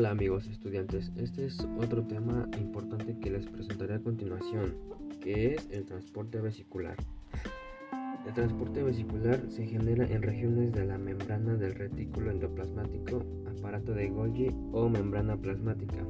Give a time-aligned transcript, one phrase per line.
[0.00, 4.74] Hola amigos estudiantes, este es otro tema importante que les presentaré a continuación,
[5.20, 6.96] que es el transporte vesicular.
[8.26, 13.26] El transporte vesicular se genera en regiones de la membrana del retículo endoplasmático,
[13.58, 16.02] aparato de Golgi o membrana plasmática.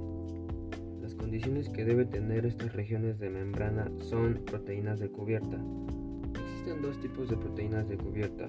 [1.02, 5.58] Las condiciones que debe tener estas regiones de membrana son proteínas de cubierta.
[6.40, 8.48] Existen dos tipos de proteínas de cubierta.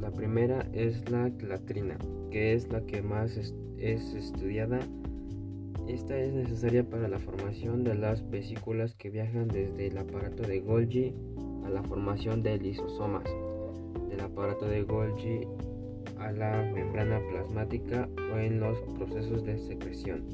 [0.00, 1.96] La primera es la clatrina,
[2.30, 4.80] que es la que más es es estudiada.
[5.86, 10.60] Esta es necesaria para la formación de las vesículas que viajan desde el aparato de
[10.60, 11.14] Golgi
[11.64, 13.24] a la formación de lisosomas,
[14.08, 15.46] del aparato de Golgi
[16.18, 20.24] a la membrana plasmática o en los procesos de secreción.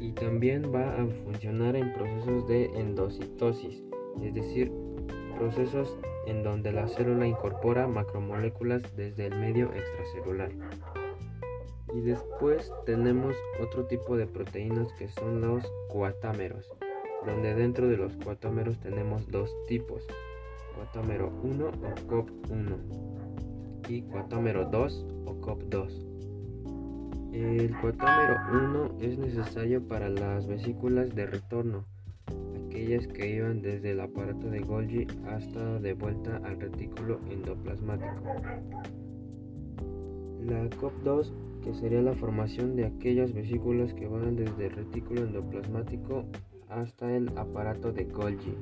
[0.00, 3.82] Y también va a funcionar en procesos de endocitosis,
[4.22, 4.70] es decir,
[5.34, 10.50] procesos en donde la célula incorpora macromoléculas desde el medio extracelular.
[11.94, 16.70] Y después tenemos otro tipo de proteínas que son los coatámeros,
[17.24, 20.02] donde dentro de los coatámeros tenemos dos tipos,
[20.74, 21.70] coatámero 1 o
[22.08, 26.14] COP1 y coatámero 2 o COP2.
[27.32, 28.36] El coatámero
[28.98, 31.84] 1 es necesario para las vesículas de retorno,
[32.84, 38.22] aquellas que iban desde el aparato de Golgi hasta de vuelta al retículo endoplasmático.
[40.46, 41.32] La COP2
[41.62, 46.26] que sería la formación de aquellas vesículas que van desde el retículo endoplasmático
[46.68, 48.54] hasta el aparato de Golgi.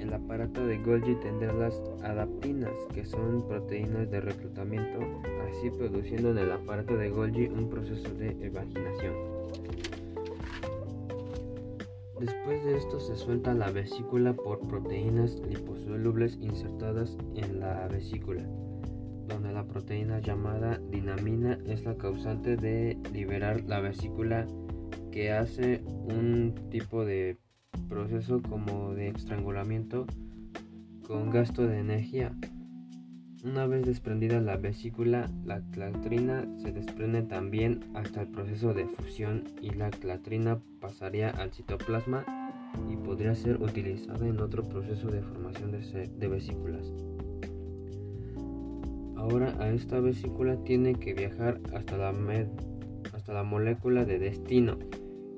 [0.00, 4.98] El aparato de Golgi tendrá las adaptinas, que son proteínas de reclutamiento,
[5.48, 9.14] así produciendo en el aparato de Golgi un proceso de evaginación.
[12.20, 18.46] Después de esto se suelta la vesícula por proteínas liposolubles insertadas en la vesícula
[19.30, 24.46] donde la proteína llamada dinamina es la causante de liberar la vesícula
[25.12, 27.38] que hace un tipo de
[27.88, 30.06] proceso como de estrangulamiento
[31.06, 32.32] con gasto de energía.
[33.42, 39.44] Una vez desprendida la vesícula, la clatrina se desprende también hasta el proceso de fusión
[39.62, 42.26] y la clatrina pasaría al citoplasma
[42.90, 46.92] y podría ser utilizada en otro proceso de formación de, vesículas.
[49.16, 52.12] Ahora a esta vesícula tiene que viajar hasta la,
[53.14, 54.76] hasta la molécula de destino.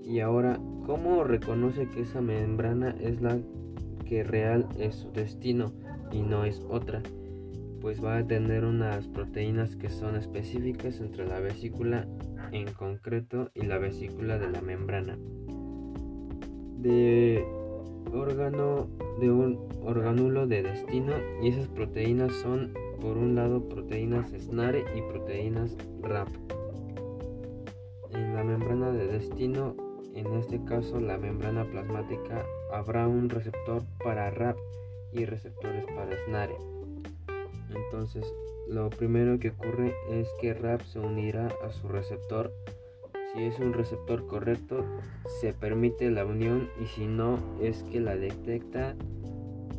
[0.02, 3.38] Y ahora, ¿cómo reconoce que esa membrana es la
[4.04, 5.72] que real es su destino
[6.10, 7.00] y no es otra?
[7.82, 12.06] Pues va a tener unas proteínas que son específicas entre la vesícula
[12.52, 15.18] en concreto y la vesícula de la membrana.
[16.78, 17.44] De
[18.12, 18.88] órgano
[19.20, 21.12] de un orgánulo de destino
[21.42, 26.28] y esas proteínas son por un lado proteínas SNARE y proteínas RAP.
[28.12, 29.74] En la membrana de destino,
[30.14, 34.56] en este caso la membrana plasmática, habrá un receptor para RAP
[35.12, 36.81] y receptores para SNARE.
[37.74, 38.24] Entonces,
[38.68, 42.52] lo primero que ocurre es que RAP se unirá a su receptor.
[43.32, 44.84] Si es un receptor correcto,
[45.40, 48.94] se permite la unión y si no, es que la detecta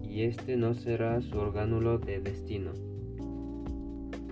[0.04, 2.72] y este no será su orgánulo de destino.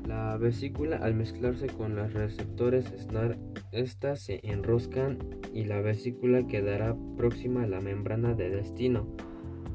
[0.05, 3.37] La vesícula al mezclarse con los receptores SNAR,
[3.71, 5.19] estas se enroscan
[5.53, 9.07] y la vesícula quedará próxima a la membrana de destino,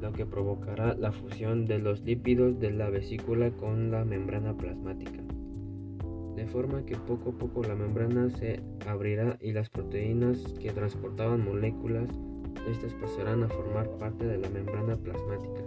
[0.00, 5.22] lo que provocará la fusión de los lípidos de la vesícula con la membrana plasmática.
[6.36, 11.44] De forma que poco a poco la membrana se abrirá y las proteínas que transportaban
[11.44, 12.08] moléculas,
[12.70, 15.62] estas pasarán a formar parte de la membrana plasmática.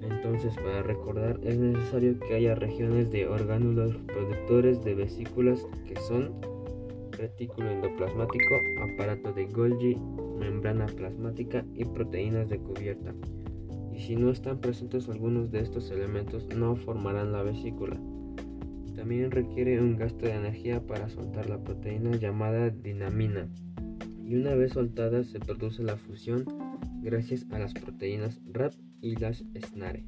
[0.00, 6.32] Entonces, para recordar, es necesario que haya regiones de orgánulos productores de vesículas que son
[7.18, 9.96] retículo endoplasmático, aparato de Golgi,
[10.38, 13.14] membrana plasmática y proteínas de cubierta.
[13.92, 18.00] Y si no están presentes algunos de estos elementos, no formarán la vesícula.
[18.94, 23.48] También requiere un gasto de energía para soltar la proteína llamada dinamina.
[24.24, 26.44] Y una vez soltada se produce la fusión
[27.02, 30.04] gracias a las proteínas RAP y las SNARE.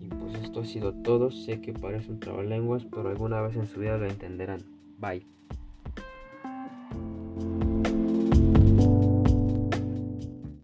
[0.00, 1.30] Y pues esto ha sido todo.
[1.30, 4.62] Sé que parece un trabalenguas, pero alguna vez en su vida lo entenderán.
[4.98, 5.26] Bye.